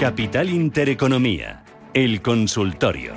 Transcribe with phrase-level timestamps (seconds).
[0.00, 1.64] Capital Intereconomía,
[1.94, 3.14] el consultorio.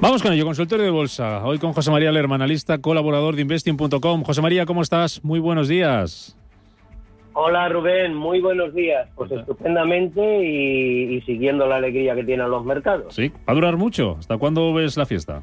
[0.00, 1.44] Vamos con ello, consultorio de bolsa.
[1.44, 4.22] Hoy con José María Lerma, analista, colaborador de investing.com.
[4.22, 5.24] José María, ¿cómo estás?
[5.24, 6.38] Muy buenos días.
[7.32, 9.08] Hola Rubén, muy buenos días.
[9.16, 13.12] Pues estupendamente y, y siguiendo la alegría que tienen los mercados.
[13.12, 14.18] Sí, va a durar mucho.
[14.20, 15.42] ¿Hasta cuándo ves la fiesta?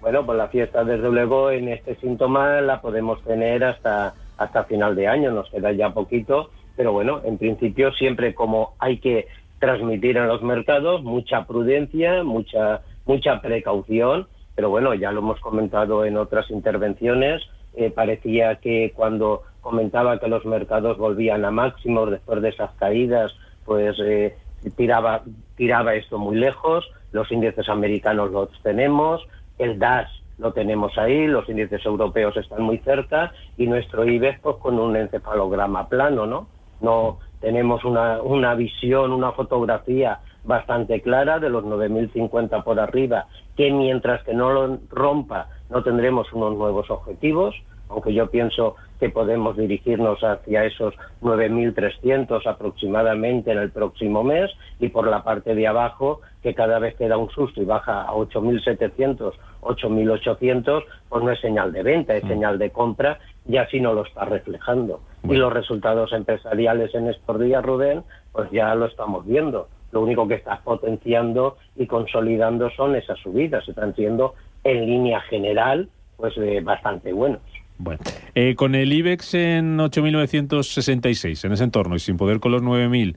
[0.00, 4.94] Bueno, pues la fiesta, desde luego, en este síntoma la podemos tener hasta, hasta final
[4.94, 9.26] de año, nos queda ya poquito, pero bueno, en principio siempre como hay que
[9.58, 16.04] transmitir en los mercados, mucha prudencia, mucha, mucha precaución, pero bueno, ya lo hemos comentado
[16.04, 17.42] en otras intervenciones,
[17.74, 23.34] eh, parecía que cuando comentaba que los mercados volvían a máximos después de esas caídas,
[23.64, 24.36] pues eh,
[24.76, 25.22] tiraba,
[25.56, 29.26] tiraba esto muy lejos, los índices americanos los tenemos,
[29.58, 34.56] el DAS lo tenemos ahí, los índices europeos están muy cerca y nuestro IBEX pues
[34.56, 36.48] con un encefalograma plano, ¿no?
[36.80, 43.72] No tenemos una, una visión, una fotografía bastante clara de los 9.050 por arriba, que
[43.72, 47.54] mientras que no lo rompa no tendremos unos nuevos objetivos,
[47.88, 54.88] aunque yo pienso que podemos dirigirnos hacia esos 9.300 aproximadamente en el próximo mes y
[54.88, 58.12] por la parte de abajo que cada vez que da un susto y baja a
[58.12, 63.92] 8.700, 8.800, pues no es señal de venta, es señal de compra y así no
[63.92, 65.00] lo está reflejando.
[65.24, 69.68] Y los resultados empresariales en estos días, Rubén, pues ya lo estamos viendo.
[69.92, 74.34] Lo único que está potenciando y consolidando son esas subidas, están siendo
[74.64, 77.42] en línea general pues eh, bastante buenos.
[77.78, 78.00] Bueno,
[78.34, 83.16] eh, con el IBEX en 8.966, en ese entorno, y sin poder con los 9.000,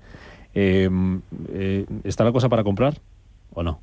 [0.54, 0.90] eh,
[1.54, 2.96] eh, ¿está la cosa para comprar
[3.54, 3.80] o no?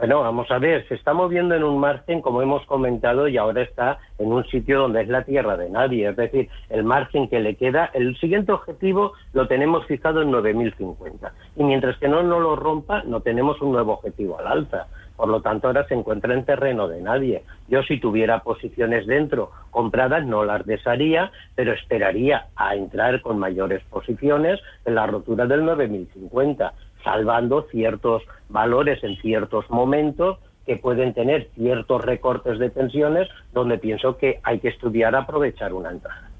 [0.00, 3.60] Bueno, vamos a ver, se está moviendo en un margen, como hemos comentado, y ahora
[3.60, 6.08] está en un sitio donde es la tierra de nadie.
[6.08, 11.32] Es decir, el margen que le queda, el siguiente objetivo lo tenemos fijado en 9.050.
[11.56, 14.86] Y mientras que no, no lo rompa, no tenemos un nuevo objetivo al alza.
[15.20, 17.42] Por lo tanto, ahora se encuentra en terreno de nadie.
[17.68, 23.84] Yo si tuviera posiciones dentro compradas no las desharía, pero esperaría a entrar con mayores
[23.90, 26.72] posiciones en la rotura del 9050,
[27.04, 34.16] salvando ciertos valores en ciertos momentos que pueden tener ciertos recortes de tensiones donde pienso
[34.16, 36.30] que hay que estudiar aprovechar una entrada.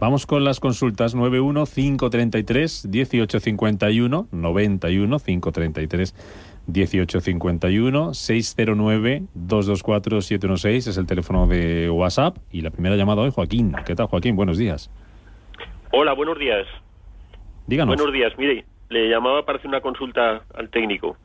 [0.00, 6.14] Vamos con las consultas 91 533 1851 91 533
[6.72, 13.74] 1851 609 224 716 es el teléfono de WhatsApp y la primera llamada hoy Joaquín.
[13.84, 14.36] ¿Qué tal Joaquín?
[14.36, 14.90] Buenos días.
[15.92, 16.66] Hola, buenos días.
[17.66, 17.96] Díganos.
[17.96, 18.32] Buenos días.
[18.38, 21.16] Mire, le llamaba para hacer una consulta al técnico,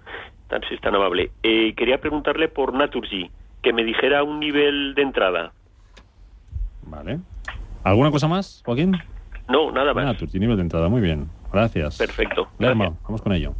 [0.47, 1.31] tan si es tan amable.
[1.43, 3.29] Eh, quería preguntarle por Naturgy,
[3.61, 5.53] que me dijera un nivel de entrada.
[6.83, 7.19] Vale.
[7.83, 8.93] ¿Alguna cosa más, Joaquín?
[9.47, 10.05] No, nada más.
[10.05, 10.89] Naturgy, nivel de entrada.
[10.89, 11.29] Muy bien.
[11.51, 11.97] Gracias.
[11.97, 12.47] Perfecto.
[12.59, 13.03] Lerma, Gracias.
[13.03, 13.53] vamos con ello.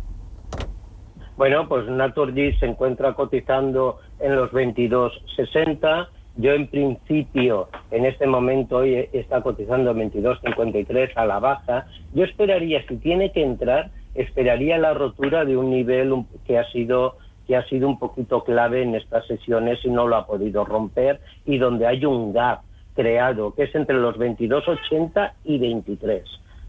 [1.38, 6.08] Bueno, pues Naturgy se encuentra cotizando en los 22.60.
[6.38, 11.88] Yo en principio, en este momento, hoy está cotizando en 22.53 a la baja.
[12.14, 17.18] Yo esperaría, si tiene que entrar, esperaría la rotura de un nivel que ha sido
[17.48, 21.20] que ha sido un poquito clave en estas sesiones y no lo ha podido romper
[21.46, 22.62] y donde hay un gap
[22.96, 26.24] creado que es entre los 22.80 y 23.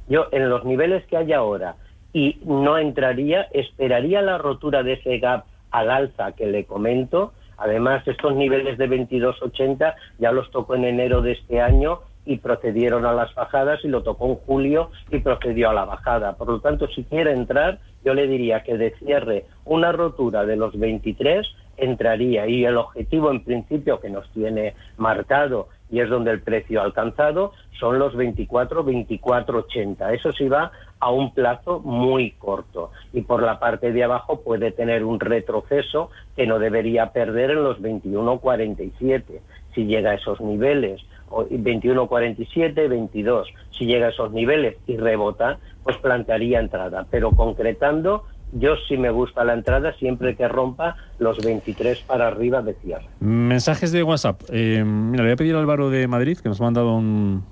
[0.09, 1.77] Yo en los niveles que hay ahora
[2.17, 7.35] y no entraría, esperaría la rotura de ese gap al alza que le comento.
[7.59, 13.05] Además, estos niveles de 22.80 ya los tocó en enero de este año y procedieron
[13.05, 16.37] a las bajadas y lo tocó en julio y procedió a la bajada.
[16.37, 20.57] Por lo tanto, si quiere entrar, yo le diría que de cierre una rotura de
[20.57, 21.47] los 23
[21.77, 26.83] entraría y el objetivo en principio que nos tiene marcado y es donde el precio
[26.83, 30.13] alcanzado son los 24, 24, 80.
[30.15, 32.91] Eso sí va a un plazo muy corto.
[33.13, 37.63] Y por la parte de abajo puede tener un retroceso que no debería perder en
[37.63, 39.41] los 21, 47
[39.75, 41.03] si llega a esos niveles.
[41.29, 47.07] O 21, 47, 22 si llega a esos niveles y rebota pues plantearía entrada.
[47.11, 52.63] Pero concretando yo sí me gusta la entrada siempre que rompa los 23 para arriba
[52.63, 53.07] de cierre.
[53.21, 54.43] Mensajes de WhatsApp.
[54.51, 57.45] Eh, mira, le voy a pedir a Álvaro de Madrid, que nos ha mandado un-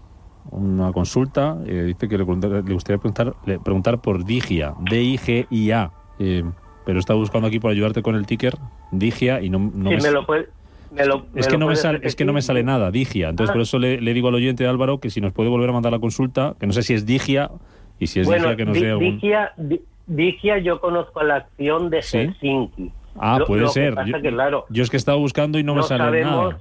[0.51, 1.57] una consulta.
[1.67, 5.91] eh, dice que le, le gustaría preguntar, le- preguntar por Digia, D-I-G-I-A.
[6.19, 6.45] Eh,
[6.87, 8.55] pero está buscando aquí por ayudarte con el ticker,
[8.93, 10.49] Digia, y no, no Sí, me, me lo puede-
[10.93, 13.31] me lo- es, me que no me sale, es que no me sale nada, Digia.
[13.31, 13.55] Entonces, Ah.
[13.55, 15.93] por eso le, le digo al oyente Álvaro que si nos puede volver a mandar
[15.93, 17.51] la consulta, que no sé si es Digia,
[17.99, 19.15] y si es bueno, Digia, que nos dé algún...
[19.15, 22.19] Digia, Di- Digia yo conozco la acción de ¿Sí?
[22.19, 22.93] Helsinki.
[23.19, 23.95] Ah, Lo- puede lo que ser.
[23.95, 26.53] pasa yo, que, claro, yo es que he estado buscando y no, me sale sabemos,
[26.55, 26.61] nada.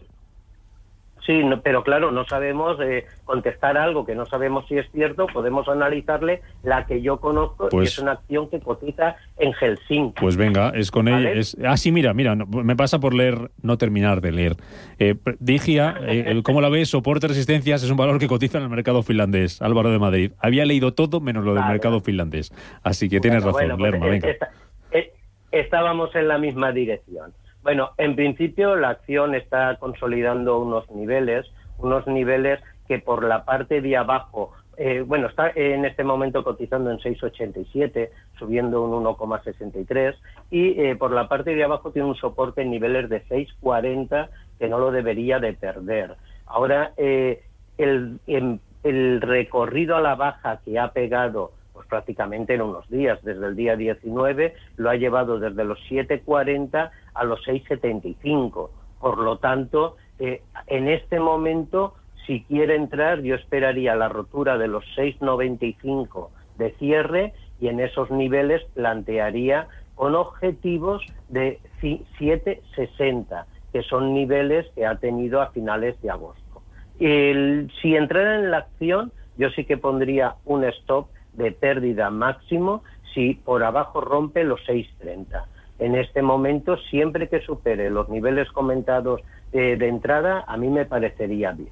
[1.25, 5.69] Sí, pero claro, no sabemos eh, contestar algo que no sabemos si es cierto, podemos
[5.69, 10.19] analizarle la que yo conozco y Pues- es una acción que cotiza en Helsinki.
[10.19, 11.31] Pues venga, es con ella.
[11.31, 14.57] Es, ah, sí, mira, mira, no, me pasa por leer, no terminar de leer.
[14.99, 16.89] Eh, Digia, eh, ¿cómo la ves?
[16.89, 19.61] Soporte, resistencias, es un valor que cotiza en el mercado finlandés.
[19.61, 20.31] Álvaro de Madrid.
[20.39, 22.51] Había leído todo menos lo del Vale, mercado finlandés.
[22.83, 24.29] Así que tienes razón, bueno, pues, Lerma, eh, venga.
[24.29, 24.49] esta-
[24.91, 25.13] eh,
[25.51, 27.31] estábamos en la misma dirección.
[27.63, 31.45] Bueno, en principio la acción está consolidando unos niveles,
[31.77, 36.91] unos niveles que por la parte de abajo, eh, bueno, está en este momento cotizando
[36.91, 40.15] en 6,87, subiendo un 1,63,
[40.51, 44.29] y eh, por la parte de abajo tiene un soporte en niveles de 6,40
[44.59, 46.15] que no lo debería de perder.
[46.45, 47.43] Ahora, eh,
[47.77, 53.19] el, em- el recorrido a la baja que ha pegado pues prácticamente en unos días,
[53.23, 58.69] desde el día 19, lo ha llevado desde los 7.40 a los 6.75.
[58.99, 61.95] Por lo tanto, eh, en este momento,
[62.25, 68.09] si quiere entrar, yo esperaría la rotura de los 6.95 de cierre y en esos
[68.11, 75.99] niveles plantearía con objetivos de ci- 7.60, que son niveles que ha tenido a finales
[76.01, 76.63] de agosto.
[76.99, 82.83] El- si entrara en la acción, yo sí que pondría un stop de pérdida máximo
[83.13, 85.43] si por abajo rompe los 6.30.
[85.79, 89.21] En este momento, siempre que supere los niveles comentados
[89.51, 91.69] eh, de entrada, a mí me parecería bien.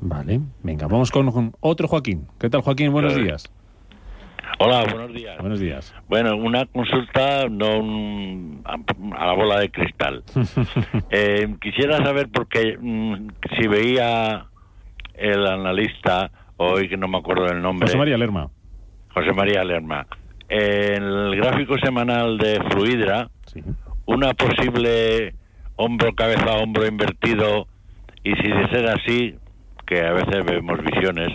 [0.00, 2.26] Vale, venga, vamos con, con otro Joaquín.
[2.38, 2.92] ¿Qué tal, Joaquín?
[2.92, 3.22] Buenos Hola.
[3.22, 3.52] días.
[4.58, 5.38] Hola, buenos días.
[5.38, 5.94] Buenos días.
[6.08, 8.74] Bueno, una consulta no un- a,
[9.16, 10.22] a la bola de cristal.
[11.10, 13.28] Eh, quisiera saber porque mm,
[13.58, 14.46] si veía
[15.14, 18.48] el analista hoy que no me acuerdo del nombre, José María Lerma.
[19.12, 20.06] José María Lerma,
[20.48, 23.62] en el gráfico semanal de Fluidra, Sí.
[24.06, 25.34] una posible
[25.76, 27.66] hombro cabeza hombro invertido
[28.22, 29.34] y si de ser así,
[29.86, 31.28] que a veces vemos visiones,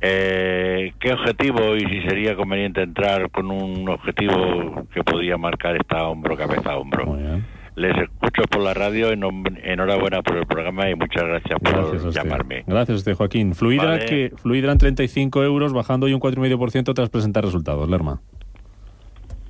[0.00, 6.06] eh, ¿qué objetivo y si sería conveniente entrar con un objetivo que podría marcar esta
[6.06, 7.06] hombro cabeza hombro?
[7.06, 7.46] Muy bien.
[7.76, 12.04] Les escucho por la radio, enom- enhorabuena por el programa y muchas gracias por Gracias
[12.04, 12.22] a usted.
[12.22, 12.64] llamarme.
[12.66, 13.54] Gracias a usted, Joaquín.
[13.54, 14.06] Fluidra, Vale.
[14.06, 17.88] que, Fluidra en 35 euros, bajando hoy un 4,5% tras presentar resultados.
[17.90, 18.20] Lerma.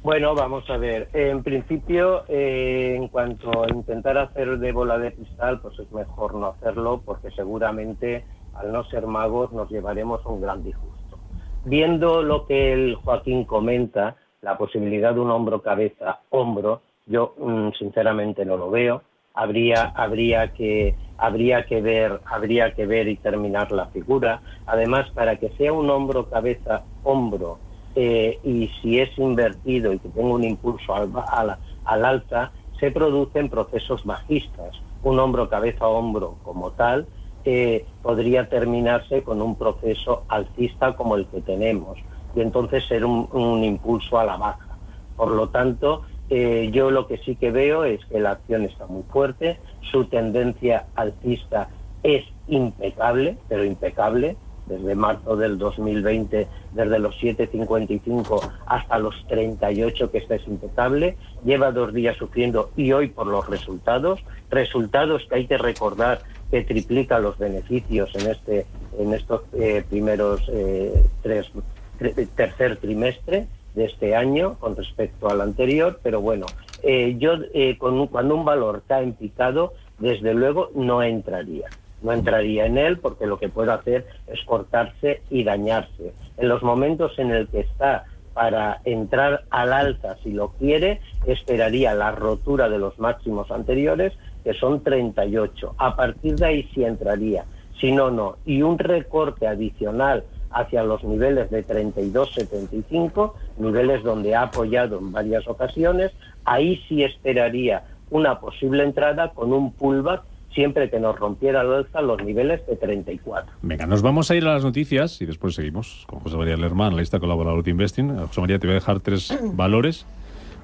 [0.02, 1.08] Bueno, vamos a ver.
[1.12, 6.34] En principio, eh, en cuanto a intentar hacer de bola de cristal, pues es mejor
[6.34, 8.24] no hacerlo porque seguramente,
[8.54, 11.18] al no ser magos, nos llevaremos un gran disgusto.
[11.64, 18.56] Viendo lo que el Joaquín comenta, la posibilidad de un hombro-cabeza-hombro, yo mm, sinceramente no
[18.56, 19.02] lo veo.
[19.34, 24.40] Habría, habría que habría que ver habría que ver y terminar la figura.
[24.66, 27.58] Además, para que sea un hombro-cabeza-hombro
[27.94, 32.90] eh, y si es invertido y que tenga un impulso al, al, al alza, se
[32.90, 34.76] producen procesos bajistas.
[35.02, 37.06] Un hombro cabeza hombro como tal
[37.44, 41.98] eh, podría terminarse con un proceso alcista como el que tenemos
[42.34, 44.76] y entonces ser un, un impulso a la baja.
[45.16, 48.86] Por lo tanto, eh, yo lo que sí que veo es que la acción está
[48.86, 49.58] muy fuerte,
[49.90, 51.68] su tendencia alcista
[52.02, 54.36] es impecable, pero impecable,
[54.66, 61.70] desde marzo del 2020, desde los 7,55 hasta los 38, que esta es impecable, lleva
[61.72, 64.20] dos días sufriendo y hoy por los resultados,
[64.50, 68.66] resultados que hay que recordar que triplica los beneficios en este
[68.98, 71.50] en estos eh, primeros eh, tres
[71.98, 76.46] tre- tercer trimestre de este año con respecto al anterior, pero bueno,
[76.82, 81.68] eh, yo eh, con cuando un valor cae en picado, desde luego no entraría.
[82.02, 86.12] No entraría en él porque lo que puede hacer es cortarse y dañarse.
[86.36, 91.94] En los momentos en el que está para entrar al alza, si lo quiere, esperaría
[91.94, 94.12] la rotura de los máximos anteriores,
[94.44, 95.74] que son 38.
[95.78, 97.44] A partir de ahí sí entraría.
[97.80, 98.36] Si no, no.
[98.44, 105.46] Y un recorte adicional hacia los niveles de 32,75, niveles donde ha apoyado en varias
[105.48, 106.12] ocasiones,
[106.44, 110.22] ahí sí esperaría una posible entrada con un pullback
[110.56, 113.52] siempre que nos rompiera al alza los niveles de 34.
[113.62, 116.86] Venga, nos vamos a ir a las noticias y después seguimos con José María Lerma,
[116.86, 118.10] analista colaborador de Investing.
[118.10, 120.06] Eh, José María, te voy a dejar tres valores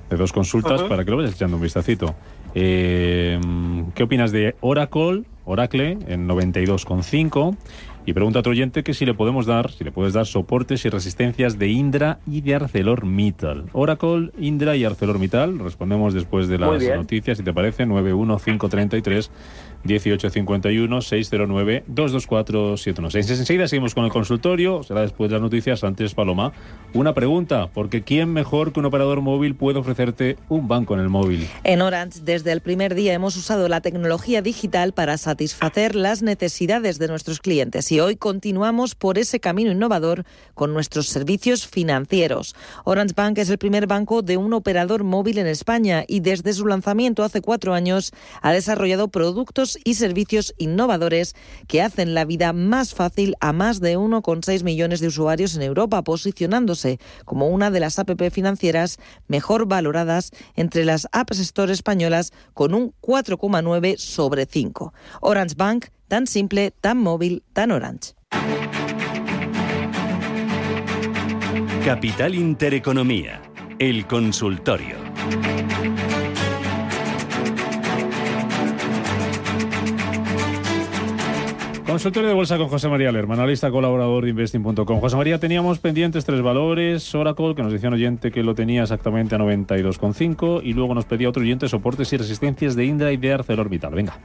[0.09, 2.15] de dos consultas para que lo vayas echando un vistacito.
[2.55, 3.39] Eh,
[3.95, 7.57] ¿Qué opinas de Oracle, Oracle en 92,5?
[8.05, 10.85] Y pregunta a otro oyente que si le podemos dar, si le puedes dar soportes
[10.85, 13.67] y resistencias de Indra y de ArcelorMittal.
[13.73, 15.61] Oracle, Indra y ArcelorMittal.
[15.61, 19.31] Respondemos después de las noticias, si te parece, 91533
[19.85, 23.41] 1851 609 224 716.
[23.41, 25.85] Enseguida seguimos con el consultorio, será después de las noticias.
[25.85, 26.53] Antes, Paloma,
[26.95, 31.09] una pregunta, porque ¿quién mejor que un operador móvil puede ofrecerte un banco en el
[31.09, 31.49] móvil?
[31.63, 36.21] En Orange, desde el primer día hemos usado la tecnología digital para saber satisfacer las
[36.21, 42.55] necesidades de nuestros clientes y hoy continuamos por ese camino innovador con nuestros servicios financieros.
[42.85, 46.67] Orange Bank es el primer banco de un operador móvil en España y desde su
[46.67, 48.12] lanzamiento hace cuatro años
[48.43, 51.35] ha desarrollado productos y servicios innovadores
[51.67, 56.03] que hacen la vida más fácil a más de 1,6 millones de usuarios en Europa,
[56.03, 58.99] posicionándose como una de las APP financieras
[59.29, 64.93] mejor valoradas entre las Apps Store españolas con un 4,9 sobre 5.
[65.25, 68.14] Orange Bank, tan simple, tan móvil, tan orange.
[71.85, 73.41] Capital Intereconomía,
[73.79, 74.97] el consultorio.
[81.87, 84.99] Consultorio de bolsa con José María Lerma, analista colaborador de investing.com.
[84.99, 87.14] José María, teníamos pendientes tres valores.
[87.14, 91.05] Oracle, que nos decía un oyente que lo tenía exactamente a 92,5 y luego nos
[91.05, 93.95] pedía otro oyente soportes y resistencias de Indra y de ArcelorMittal.
[93.95, 94.19] Venga.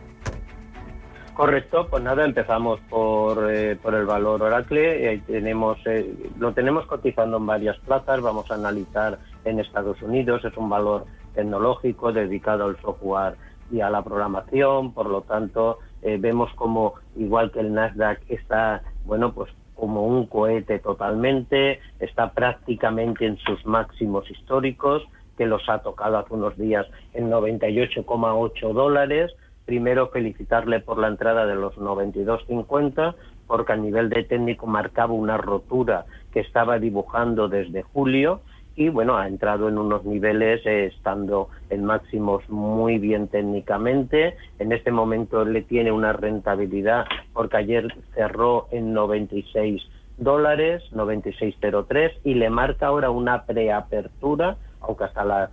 [1.37, 5.21] Correcto, pues nada, empezamos por, eh, por el valor Oracle.
[5.27, 8.21] Tenemos, eh, lo tenemos cotizando en varias plazas.
[8.21, 10.43] Vamos a analizar en Estados Unidos.
[10.45, 13.35] Es un valor tecnológico dedicado al software
[13.71, 14.95] y a la programación.
[14.95, 20.25] Por lo tanto, eh, vemos como, igual que el Nasdaq, está, bueno, pues como un
[20.25, 25.03] cohete totalmente, está prácticamente en sus máximos históricos,
[25.37, 29.35] que los ha tocado hace unos días en 98,8 dólares.
[29.67, 33.15] Primero felicitarle por la entrada de los 92,50,
[33.47, 38.41] porque a nivel de técnico marcaba una rotura que estaba dibujando desde julio
[38.77, 44.37] y bueno, ha entrado en unos niveles eh, estando en máximos muy bien técnicamente.
[44.57, 49.81] En este momento le tiene una rentabilidad porque ayer cerró en 96
[50.17, 55.49] dólares, 96.03 y le marca ahora una preapertura, aunque hasta la,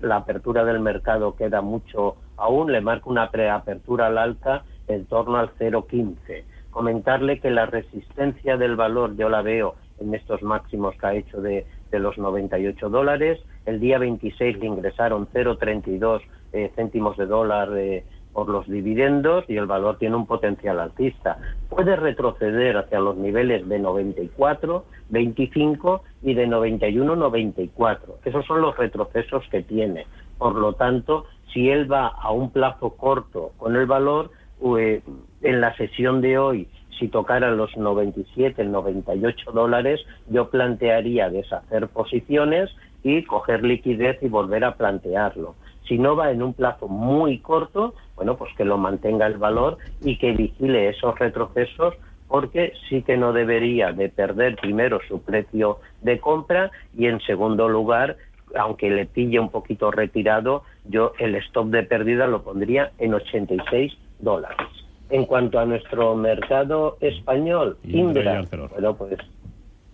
[0.00, 5.36] la apertura del mercado queda mucho aún, le marca una preapertura al alta en torno
[5.36, 6.44] al 0.15.
[6.70, 11.40] Comentarle que la resistencia del valor yo la veo en estos máximos que ha hecho
[11.40, 13.40] de de los 98 dólares.
[13.66, 16.22] El día 26 le ingresaron 0,32
[16.52, 21.38] eh, céntimos de dólar eh, por los dividendos y el valor tiene un potencial alcista.
[21.68, 28.18] Puede retroceder hacia los niveles de 94, 25 y de 91, 94.
[28.24, 30.04] Esos son los retrocesos que tiene.
[30.38, 34.30] Por lo tanto, si él va a un plazo corto con el valor,
[34.78, 35.02] eh,
[35.42, 42.70] en la sesión de hoy si tocaran los 97, 98 dólares, yo plantearía deshacer posiciones
[43.02, 45.54] y coger liquidez y volver a plantearlo.
[45.88, 49.78] Si no va en un plazo muy corto, bueno, pues que lo mantenga el valor
[50.02, 51.94] y que vigile esos retrocesos
[52.28, 57.68] porque sí que no debería de perder primero su precio de compra y en segundo
[57.68, 58.16] lugar,
[58.56, 63.92] aunque le pille un poquito retirado, yo el stop de pérdida lo pondría en 86
[64.20, 64.68] dólares.
[65.10, 68.42] En cuanto a nuestro mercado español, Indra,
[68.72, 69.18] bueno, pues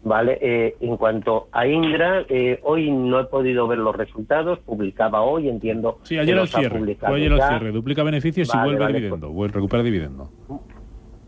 [0.02, 5.20] Vale, eh, en cuanto a Indra, eh, hoy no he podido ver los resultados, publicaba
[5.20, 5.98] hoy, entiendo.
[6.04, 9.82] Sí, ayer el cierre, ayer el cierre, duplica beneficios y vuelve vale, dividendo, pues, recupera
[9.82, 10.30] dividendo.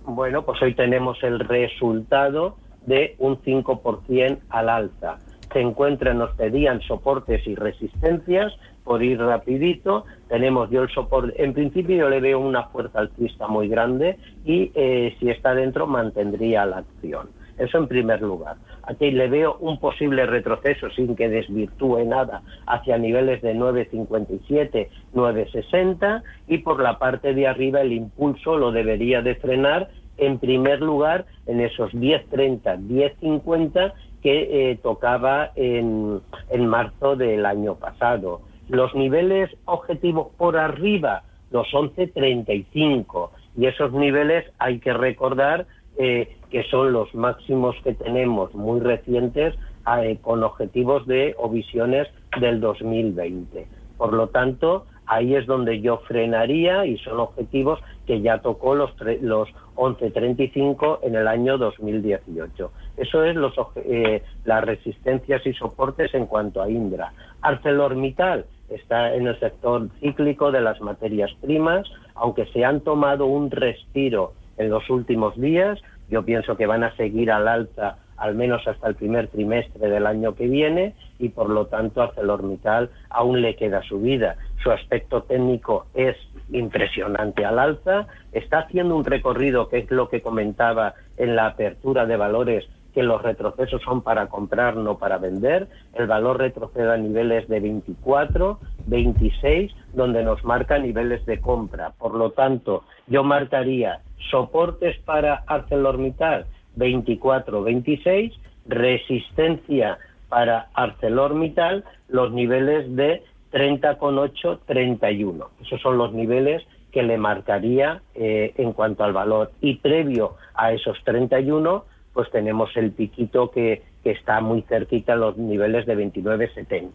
[0.07, 5.19] Bueno, pues hoy tenemos el resultado de un 5% al alza.
[5.53, 8.53] Se encuentran, nos pedían soportes y resistencias,
[8.85, 13.47] por ir rapidito, tenemos yo el soporte, en principio yo le veo una fuerza alcista
[13.47, 17.29] muy grande y eh, si está dentro mantendría la acción.
[17.59, 18.57] Eso en primer lugar.
[18.83, 26.23] Aquí le veo un posible retroceso sin que desvirtúe nada hacia niveles de 9.57, 9.60
[26.49, 31.27] y por la parte de arriba el impulso lo debería de frenar en primer lugar
[31.47, 33.93] en esos 10.30, 10.50
[34.23, 41.67] que eh, tocaba en, en marzo del año pasado los niveles objetivos por arriba, los
[41.73, 45.67] 11.35, y esos niveles hay que recordar
[45.99, 49.55] eh, que son los máximos que tenemos muy recientes
[50.01, 52.09] eh, con objetivos de o visiones
[52.41, 53.67] del 2020.
[53.99, 58.91] Por lo tanto, ahí es donde yo frenaría y son objetivos que ya tocó los,
[59.21, 62.73] los 11.35 en el año 2018.
[62.97, 67.13] Eso es los, eh, las resistencias y soportes en cuanto a Indra.
[67.41, 73.51] ArcelorMittal está en el sector cíclico de las materias primas, aunque se han tomado un
[73.51, 78.67] respiro en los últimos días, yo pienso que van a seguir al alza al menos
[78.69, 83.57] hasta el primer trimestre del año que viene y por lo tanto ArcelorMittal aún le
[83.57, 84.37] queda subida.
[84.63, 86.17] Su aspecto técnico es
[86.53, 92.07] impresionante al alza, está haciendo un recorrido que es lo que comentaba en la apertura
[92.07, 92.65] de valores
[92.95, 95.67] que los retrocesos son para comprar, no para vender.
[95.93, 101.91] El valor retrocede a niveles de 24, 26, donde nos marca niveles de compra.
[101.99, 104.01] Por lo tanto, yo marcaría
[104.31, 108.33] soportes para ArcelorMittal 24, 26,
[108.67, 109.99] resistencia
[110.29, 115.51] para ArcelorMittal los niveles de 30,8, 31.
[115.61, 119.53] Esos son los niveles que le marcaría eh, en cuanto al valor.
[119.61, 125.37] Y previo a esos 31, pues tenemos el piquito que, está muy cerquita a los
[125.39, 126.91] niveles de 29,70.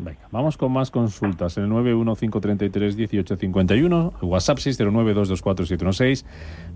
[0.00, 1.58] Venga, vamos con más consultas.
[1.58, 6.24] En el 915331851, WhatsApp 609224716.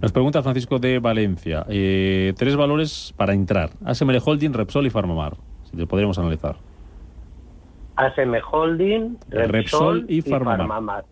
[0.01, 1.65] Nos pregunta Francisco de Valencia.
[1.69, 3.71] Eh, tres valores para entrar.
[3.85, 5.37] ASML Holding, Repsol y Farmamar.
[5.71, 6.57] Si te podríamos analizar.
[7.95, 11.05] ASM Holding, Repsol, y, Farmamar.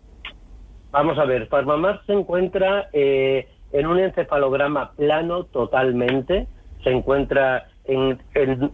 [0.91, 6.49] Vamos a ver, Farmamar se encuentra eh, en un encefalograma plano totalmente,
[6.83, 8.19] se encuentra en,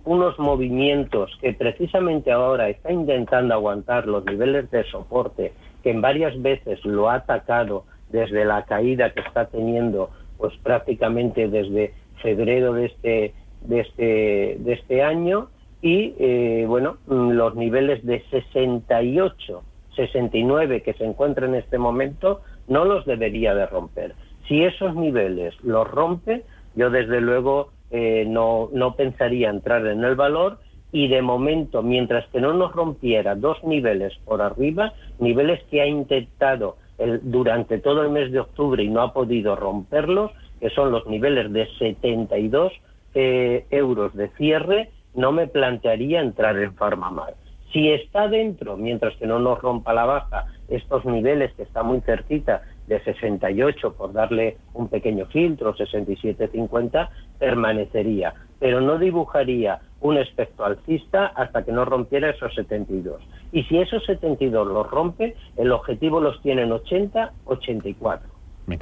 [0.04, 6.40] unos movimientos que precisamente ahora está intentando aguantar los niveles de soporte que en varias
[6.42, 12.86] veces lo ha atacado desde la caída que está teniendo pues prácticamente desde febrero de
[12.86, 15.50] este de este de este año
[15.82, 19.64] y eh, bueno los niveles de 68
[19.96, 24.14] 69 que se encuentra en este momento no los debería de romper.
[24.48, 26.44] Si esos niveles los rompe
[26.76, 30.60] yo desde luego eh, no, no pensaría entrar en el valor
[30.92, 35.88] y de momento, mientras que no nos rompiera dos niveles por arriba, niveles que ha
[35.88, 40.92] intentado el, durante todo el mes de octubre y no ha podido romperlos, que son
[40.92, 42.74] los niveles de 72
[43.14, 47.36] eh, euros de cierre, no me plantearía entrar en Farmamar.
[47.74, 52.02] Si está dentro, mientras que no nos rompa la baja, estos niveles que está muy
[52.02, 60.66] cerquita de 68, por darle un pequeño filtro, 67-50, permanecería, pero no dibujaría un espectro
[60.66, 63.22] alcista hasta que no rompiera esos 72.
[63.52, 68.30] Y si esos 72 los rompe, el objetivo los tiene en 80, 84.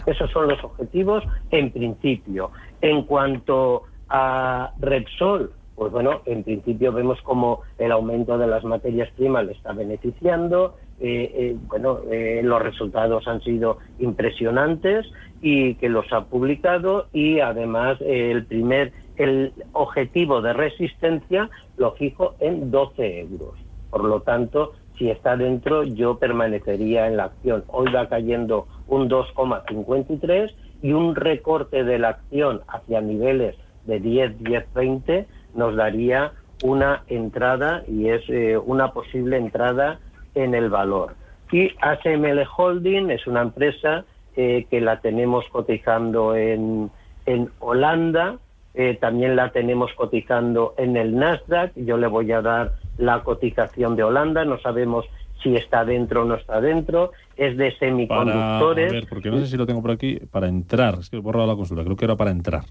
[0.07, 2.51] Esos son los objetivos en principio.
[2.81, 9.09] En cuanto a Repsol, pues bueno, en principio vemos como el aumento de las materias
[9.15, 15.05] primas le está beneficiando, eh, eh, bueno, eh, los resultados han sido impresionantes
[15.41, 22.35] y que los ha publicado y además el primer, el objetivo de resistencia lo fijo
[22.39, 23.55] en 12 euros.
[23.89, 27.65] Por lo tanto, si está dentro, yo permanecería en la acción.
[27.67, 34.43] Hoy va cayendo un 2,53 y un recorte de la acción hacia niveles de 10,
[34.43, 38.24] 10, 20 nos daría una entrada y es
[38.65, 40.00] una posible entrada
[40.36, 41.15] en el valor.
[41.52, 44.04] Y ASML Holding es una empresa
[44.36, 46.91] eh, que la tenemos cotizando en,
[47.26, 48.39] en Holanda,
[48.74, 51.72] eh, también la tenemos cotizando en el Nasdaq.
[51.78, 55.06] Yo le voy a dar la cotización de Holanda, no sabemos
[55.41, 58.88] si está dentro o no está dentro, es de semiconductores.
[58.88, 61.15] Para, a ver, porque no sé si lo tengo por aquí, para entrar, es que
[61.15, 62.63] he borrado la consulta, creo que era para entrar.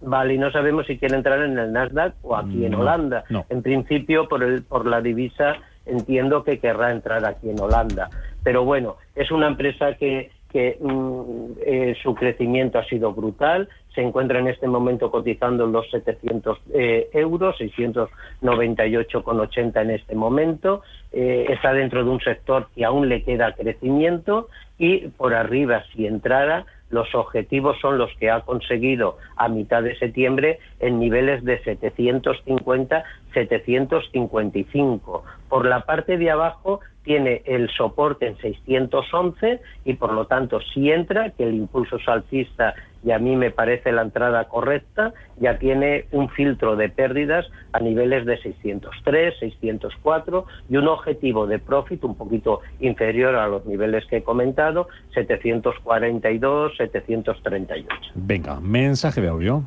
[0.00, 3.24] Vale, y no sabemos si quiere entrar en el Nasdaq o aquí en Holanda.
[3.48, 5.56] En principio, por, el, por la divisa
[5.88, 8.08] entiendo que querrá entrar aquí en Holanda.
[8.44, 14.00] Pero bueno, es una empresa que, que mm, eh, su crecimiento ha sido brutal, se
[14.02, 20.82] encuentra en este momento cotizando los 700 eh, euros, 698,80 en este momento,
[21.12, 26.06] eh, está dentro de un sector que aún le queda crecimiento y por arriba, si
[26.06, 31.62] entrara, los objetivos son los que ha conseguido a mitad de septiembre en niveles de
[31.62, 35.24] 750, 755.
[35.48, 40.90] Por la parte de abajo tiene el soporte en 611 y por lo tanto si
[40.90, 42.74] entra, que el impulso salcista
[43.08, 47.80] y a mí me parece la entrada correcta, ya tiene un filtro de pérdidas a
[47.80, 54.04] niveles de 603, 604 y un objetivo de profit un poquito inferior a los niveles
[54.10, 57.88] que he comentado, 742, 738.
[58.14, 59.62] Venga, mensaje de audio.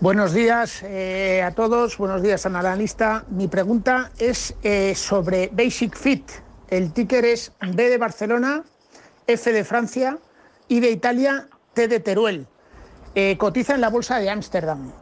[0.00, 3.24] Buenos días eh, a todos, buenos días analista.
[3.30, 6.30] Mi pregunta es eh, sobre Basic Fit.
[6.68, 8.64] El ticker es B de Barcelona,
[9.26, 10.18] F de Francia,
[10.68, 12.46] I de Italia, T de Teruel.
[13.14, 14.92] Eh, cotiza en la bolsa de Ámsterdam.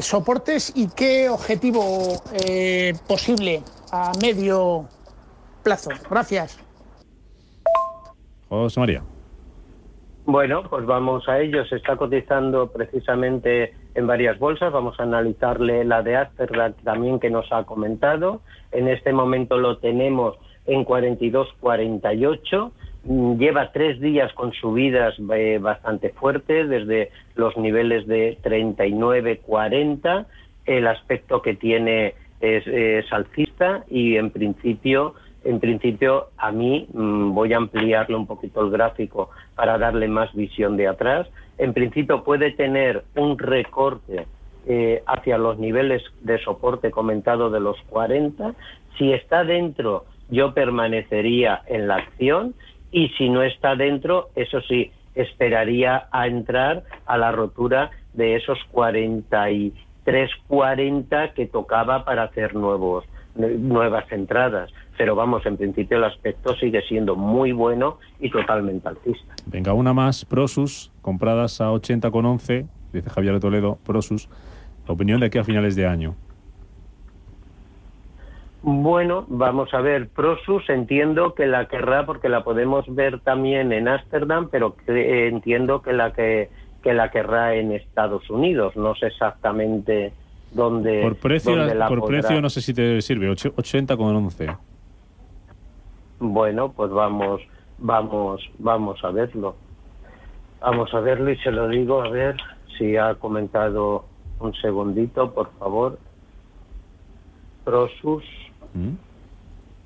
[0.00, 2.22] soportes y qué objetivo
[3.06, 3.62] posible
[3.92, 4.88] a medio
[5.62, 5.90] plazo.
[6.10, 6.58] Gracias.
[8.48, 9.02] José María.
[10.26, 11.66] Bueno, pues vamos a ello.
[11.66, 14.72] Se está cotizando precisamente en varias bolsas.
[14.72, 18.40] Vamos a analizarle la de Amsterdam también que nos ha comentado.
[18.72, 22.72] En este momento lo tenemos en 42.48.
[23.06, 30.26] lleva tres días con subidas eh, bastante fuertes, desde los niveles de 39-40.
[30.66, 35.14] El aspecto que tiene es, es alcista y en principio
[35.44, 40.32] en principio a mí mm, voy a ampliarle un poquito el gráfico para darle más
[40.34, 41.28] visión de atrás.
[41.58, 44.26] En principio puede tener un recorte
[44.66, 48.54] eh, hacia los niveles de soporte comentado de los 40.
[48.96, 52.54] Si está dentro, yo permanecería en la acción
[52.94, 58.56] y si no está dentro, eso sí, esperaría a entrar a la rotura de esos
[58.70, 63.04] 43, 40 que tocaba para hacer nuevos
[63.34, 64.70] nuevas entradas.
[64.96, 69.34] Pero vamos, en principio el aspecto sigue siendo muy bueno y totalmente alcista.
[69.46, 74.28] Venga, una más, Prosus, compradas a 80,11, dice Javier de Toledo, Prosus.
[74.86, 76.14] opinión de aquí a finales de año.
[78.66, 83.88] Bueno, vamos a ver, Prosus entiendo que la querrá porque la podemos ver también en
[83.88, 86.48] Ámsterdam, pero entiendo que la que,
[86.82, 88.74] que la querrá en Estados Unidos.
[88.74, 90.14] No sé exactamente
[90.50, 94.56] dónde, por precio, la por precio no sé si te sirve, 80 con 11.
[96.20, 97.42] Bueno, pues vamos,
[97.76, 99.56] vamos, vamos a verlo.
[100.62, 102.38] Vamos a verlo y se lo digo, a ver
[102.78, 104.06] si ha comentado
[104.40, 105.98] un segundito, por favor.
[107.64, 108.24] Prosus.
[108.74, 108.94] ¿Mm?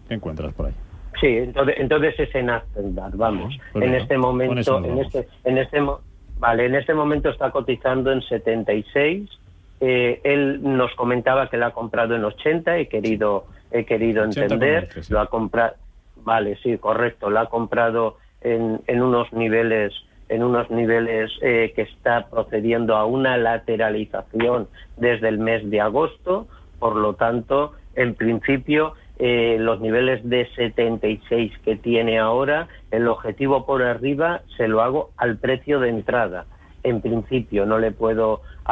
[0.09, 0.74] ¿Qué encuentras por ahí?
[1.20, 3.59] Sí, entonces, entonces es en Astendar, vamos.
[3.72, 5.81] Pues en este momento, en este, en este,
[6.38, 9.29] vale, en este momento está cotizando en 76.
[9.81, 14.88] Eh, él nos comentaba que la ha comprado en 80, he querido, he querido entender,
[15.09, 15.74] lo ha comprado,
[16.16, 19.92] vale, sí, correcto, la ha comprado en, en unos niveles
[20.29, 26.46] en unos niveles eh, que está procediendo a una lateralización desde el mes de agosto,
[26.79, 33.66] por lo tanto, en principio, eh, los niveles de 76 que tiene ahora, el objetivo
[33.66, 36.46] por arriba se lo hago al precio de entrada.
[36.84, 38.42] En principio, no le puedo